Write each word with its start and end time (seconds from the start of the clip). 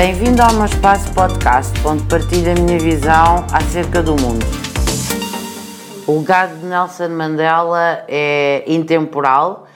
Bem-vindo 0.00 0.40
ao 0.40 0.54
meu 0.54 0.64
espaço 0.64 1.12
podcast, 1.12 1.78
onde 1.86 2.02
partilho 2.04 2.52
a 2.52 2.54
minha 2.54 2.78
visão 2.78 3.44
acerca 3.52 4.02
do 4.02 4.12
mundo. 4.12 4.46
O 6.06 6.20
legado 6.20 6.58
de 6.58 6.64
Nelson 6.64 7.10
Mandela 7.10 8.02
é 8.08 8.64
intemporal 8.66 9.68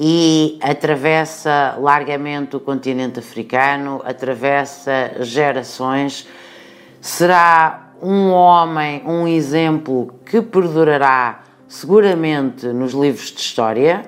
e 0.00 0.58
atravessa 0.62 1.76
largamente 1.78 2.56
o 2.56 2.60
continente 2.60 3.18
africano, 3.18 4.00
atravessa 4.02 5.12
gerações. 5.20 6.26
Será 6.98 7.90
um 8.00 8.30
homem, 8.30 9.02
um 9.04 9.28
exemplo 9.28 10.14
que 10.24 10.40
perdurará 10.40 11.42
seguramente 11.68 12.66
nos 12.68 12.94
livros 12.94 13.30
de 13.30 13.40
história 13.40 14.06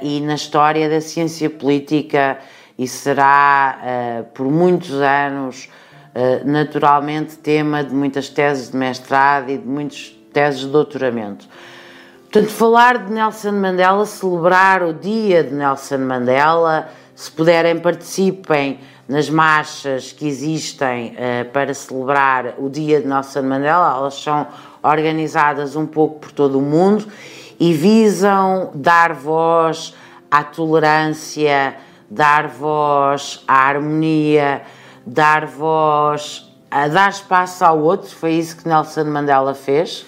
e 0.00 0.22
na 0.22 0.36
história 0.36 0.88
da 0.88 1.02
ciência 1.02 1.50
política 1.50 2.38
e 2.80 2.88
será 2.88 3.78
uh, 3.78 4.24
por 4.32 4.50
muitos 4.50 4.92
anos 4.92 5.68
uh, 6.14 6.50
naturalmente 6.50 7.36
tema 7.36 7.84
de 7.84 7.94
muitas 7.94 8.30
teses 8.30 8.70
de 8.70 8.76
mestrado 8.78 9.50
e 9.50 9.58
de 9.58 9.68
muitas 9.68 10.16
teses 10.32 10.60
de 10.60 10.68
doutoramento. 10.68 11.46
Portanto, 12.22 12.48
falar 12.48 13.04
de 13.04 13.12
Nelson 13.12 13.52
Mandela, 13.52 14.06
celebrar 14.06 14.82
o 14.82 14.94
dia 14.94 15.44
de 15.44 15.52
Nelson 15.52 15.98
Mandela, 15.98 16.88
se 17.14 17.30
puderem, 17.30 17.78
participem 17.78 18.80
nas 19.06 19.28
marchas 19.28 20.12
que 20.12 20.26
existem 20.26 21.08
uh, 21.08 21.50
para 21.50 21.74
celebrar 21.74 22.54
o 22.56 22.70
dia 22.70 22.98
de 23.02 23.06
Nelson 23.06 23.42
Mandela, 23.42 23.94
elas 23.98 24.14
são 24.14 24.46
organizadas 24.82 25.76
um 25.76 25.84
pouco 25.84 26.20
por 26.20 26.32
todo 26.32 26.58
o 26.58 26.62
mundo 26.62 27.06
e 27.58 27.74
visam 27.74 28.70
dar 28.74 29.12
voz 29.12 29.94
à 30.30 30.42
tolerância, 30.42 31.76
dar 32.10 32.48
voz 32.48 33.44
à 33.46 33.68
harmonia, 33.68 34.62
dar 35.06 35.46
voz 35.46 36.50
a 36.70 36.88
dar 36.88 37.10
espaço 37.10 37.64
ao 37.64 37.78
outro. 37.78 38.08
Foi 38.08 38.32
isso 38.32 38.56
que 38.56 38.68
Nelson 38.68 39.04
Mandela 39.04 39.54
fez. 39.54 40.04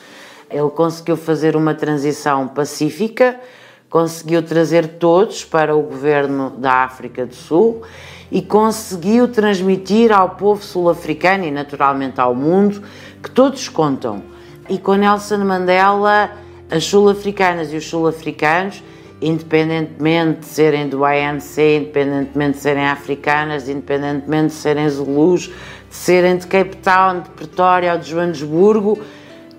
Ele 0.51 0.69
conseguiu 0.71 1.17
fazer 1.17 1.57
uma 1.57 1.75
transição 1.75 2.47
pacífica, 2.49 3.41
conseguiu 3.89 4.43
trazer 4.43 4.87
todos 4.99 5.45
para 5.45 5.75
o 5.75 5.83
governo 5.83 6.51
da 6.51 6.85
África 6.85 7.25
do 7.25 7.35
Sul 7.35 7.83
e 8.31 8.43
conseguiu 8.43 9.29
transmitir 9.29 10.13
ao 10.13 10.31
povo 10.31 10.63
sul-africano 10.63 11.45
e 11.45 11.51
naturalmente 11.51 12.21
ao 12.21 12.35
mundo 12.35 12.83
que 13.23 13.31
todos 13.31 13.69
contam. 13.69 14.23
E 14.69 14.79
com 14.79 14.95
Nelson 14.95 15.39
Mandela, 15.39 16.31
as 16.71 16.85
sul-africanas 16.85 17.73
e 17.73 17.77
os 17.77 17.87
sul-africanos, 17.87 18.83
independentemente 19.23 20.41
de 20.41 20.47
serem 20.47 20.89
do 20.89 21.05
ANC, 21.05 21.59
independentemente 21.59 22.57
de 22.57 22.63
serem 22.63 22.87
africanas, 22.87 23.69
independentemente 23.69 24.49
de 24.49 24.55
serem 24.55 24.89
zulus, 24.89 25.47
de 25.89 25.97
serem 25.97 26.37
de 26.37 26.47
Cape 26.47 26.77
Town, 26.79 27.21
de 27.21 27.31
Pretória 27.31 27.93
ou 27.93 27.99
de 27.99 28.11
Joanesburgo, 28.11 29.01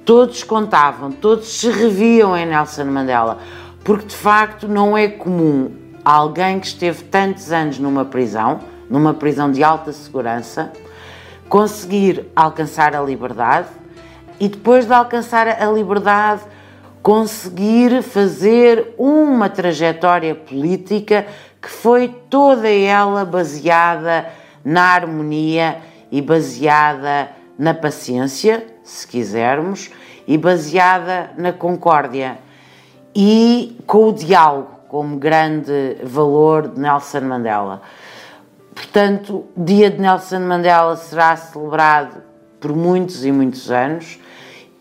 todos 0.04 0.44
contavam, 0.44 1.12
todos 1.12 1.48
se 1.48 1.70
reviam 1.72 2.36
em 2.36 2.46
Nelson 2.46 2.86
Mandela, 2.86 3.40
porque 3.84 4.08
de 4.08 4.16
facto 4.16 4.68
não 4.68 4.98
é 4.98 5.08
comum 5.08 5.72
alguém 6.04 6.60
que 6.60 6.68
esteve 6.68 7.04
tantos 7.06 7.52
anos 7.52 7.80
numa 7.80 8.04
prisão, 8.04 8.60
numa 8.90 9.14
prisão 9.14 9.52
de 9.52 9.64
alta 9.64 9.94
segurança, 9.94 10.74
conseguir 11.48 12.26
alcançar 12.36 12.96
a 12.96 13.02
liberdade 13.02 13.70
e 14.40 14.50
depois 14.50 14.86
de 14.86 14.94
alcançar 14.94 15.48
a 15.48 15.66
liberdade 15.72 16.42
conseguir 17.04 18.02
fazer 18.02 18.96
uma 18.98 19.50
trajetória 19.50 20.34
política 20.34 21.28
que 21.62 21.70
foi 21.70 22.08
toda 22.30 22.70
ela 22.70 23.26
baseada 23.26 24.30
na 24.64 24.84
harmonia 24.84 25.80
e 26.10 26.22
baseada 26.22 27.30
na 27.60 27.74
paciência, 27.74 28.66
se 28.86 29.06
quisermos, 29.06 29.92
e 30.26 30.38
baseada 30.38 31.32
na 31.38 31.52
concórdia 31.52 32.38
e 33.14 33.78
com 33.86 34.08
o 34.08 34.14
diálogo 34.14 34.72
como 34.88 35.18
grande 35.18 35.98
valor 36.04 36.70
de 36.70 36.80
Nelson 36.80 37.22
Mandela. 37.22 37.82
Portanto, 38.74 39.44
o 39.58 39.64
dia 39.64 39.92
de 39.92 40.00
Nelson 40.00 40.40
Mandela 40.40 40.96
será 40.96 41.36
celebrado 41.36 42.24
por 42.62 42.74
muitos 42.74 43.26
e 43.26 43.32
muitos 43.32 43.70
anos 43.70 44.20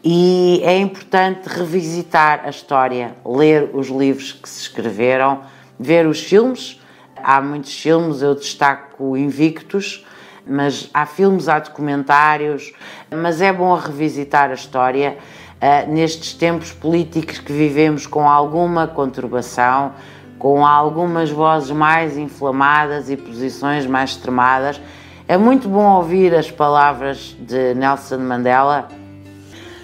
e 0.04 0.60
é 0.64 0.76
importante 0.78 1.46
revisitar 1.46 2.42
a 2.44 2.50
história, 2.50 3.14
ler 3.24 3.70
os 3.72 3.88
livros 3.88 4.32
que 4.32 4.48
se 4.48 4.62
escreveram, 4.62 5.42
ver 5.78 6.06
os 6.06 6.20
filmes. 6.20 6.80
Há 7.16 7.40
muitos 7.40 7.80
filmes, 7.80 8.20
eu 8.20 8.34
destaco 8.34 9.16
Invictus, 9.16 10.04
mas 10.44 10.90
há 10.92 11.06
filmes, 11.06 11.48
há 11.48 11.60
documentários, 11.60 12.72
mas 13.10 13.40
é 13.40 13.52
bom 13.52 13.72
revisitar 13.76 14.50
a 14.50 14.54
história 14.54 15.16
uh, 15.62 15.92
nestes 15.92 16.34
tempos 16.34 16.72
políticos 16.72 17.38
que 17.38 17.52
vivemos 17.52 18.04
com 18.04 18.28
alguma 18.28 18.88
conturbação, 18.88 19.92
com 20.36 20.66
algumas 20.66 21.30
vozes 21.30 21.70
mais 21.70 22.19
inflamadas 22.19 23.08
e 23.08 23.16
posições 23.16 23.86
mais 23.86 24.10
extremadas. 24.10 24.80
É 25.28 25.36
muito 25.36 25.69
bom 25.69 25.94
ouvir 25.94 26.34
as 26.34 26.50
palavras 26.50 27.36
de 27.38 27.72
Nelson 27.74 28.19
Mandela. 28.19 28.88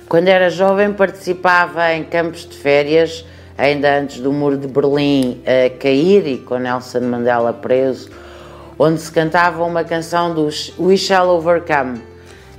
Quando 0.08 0.28
era 0.28 0.48
jovem, 0.48 0.92
participava 0.92 1.92
em 1.92 2.04
campos 2.04 2.48
de 2.48 2.56
férias, 2.56 3.24
ainda 3.56 3.98
antes 3.98 4.20
do 4.20 4.32
Muro 4.32 4.56
de 4.56 4.66
Berlim 4.66 5.42
cair 5.78 6.26
e 6.26 6.38
com 6.38 6.56
Nelson 6.56 7.00
Mandela 7.00 7.52
preso 7.52 8.10
onde 8.78 9.00
se 9.00 9.10
cantava 9.10 9.64
uma 9.64 9.82
canção 9.82 10.32
dos 10.32 10.72
We 10.78 10.96
Shall 10.96 11.28
Overcome. 11.28 12.00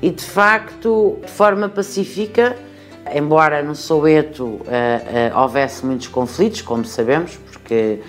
E 0.02 0.10
de 0.10 0.24
facto, 0.24 1.18
de 1.22 1.32
forma 1.32 1.70
pacífica, 1.70 2.56
embora 3.14 3.64
no 3.64 3.74
Soweto 3.74 4.46
uh, 4.46 4.60
uh, 4.60 5.40
houvesse 5.40 5.86
muitos 5.86 6.08
conflitos, 6.08 6.62
como 6.62 6.84
sabemos, 6.84 7.38
porque 7.52 8.00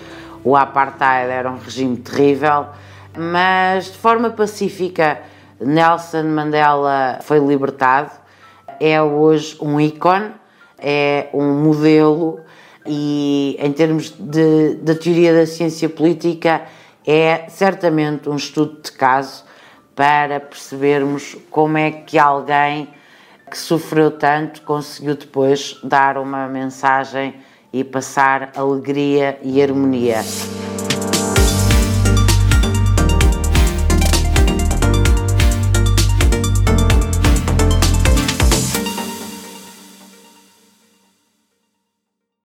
o 0.43 0.57
apartheid 0.57 1.31
era 1.31 1.51
um 1.51 1.59
regime 1.59 1.97
terrível, 1.97 2.67
mas 3.17 3.87
de 3.87 3.99
forma 3.99 4.31
pacífica 4.31 5.21
Nelson 5.61 6.25
Mandela 6.25 7.19
foi 7.23 7.39
libertado, 7.39 8.11
é 8.81 9.01
hoje 9.01 9.57
um 9.61 9.79
ícone, 9.79 10.33
é 10.79 11.29
um 11.35 11.63
modelo 11.63 12.41
e 12.87 13.57
em 13.61 13.73
termos 13.73 14.11
de, 14.19 14.77
da 14.77 14.95
teoria 14.95 15.35
da 15.35 15.47
ciência 15.47 15.89
política 15.89 16.63
é 17.07 17.45
certamente 17.49 18.29
um 18.29 18.37
estudo 18.37 18.81
de 18.83 18.91
caso 18.93 19.45
para 19.95 20.41
percebermos 20.41 21.37
como 21.51 21.77
é 21.77 21.91
que 21.91 22.19
alguém 22.19 22.89
que 23.51 23.59
sofreu 23.59 24.11
tanto 24.13 24.63
conseguiu 24.63 25.15
depois 25.15 25.79
dar 25.83 26.17
uma 26.17 26.49
mensagem 26.49 27.35
e 27.73 27.85
passar 27.85 28.53
alegria 28.57 29.39
e 29.43 29.63
harmonia. 29.63 30.21